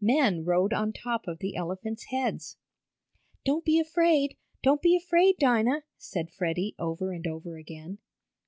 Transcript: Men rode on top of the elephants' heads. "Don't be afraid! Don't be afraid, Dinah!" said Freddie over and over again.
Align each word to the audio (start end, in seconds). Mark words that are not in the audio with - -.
Men 0.00 0.44
rode 0.44 0.72
on 0.72 0.92
top 0.92 1.28
of 1.28 1.38
the 1.38 1.54
elephants' 1.54 2.06
heads. 2.10 2.56
"Don't 3.44 3.64
be 3.64 3.78
afraid! 3.78 4.36
Don't 4.60 4.82
be 4.82 4.96
afraid, 4.96 5.36
Dinah!" 5.38 5.82
said 5.98 6.32
Freddie 6.32 6.74
over 6.80 7.12
and 7.12 7.24
over 7.28 7.56
again. 7.58 7.98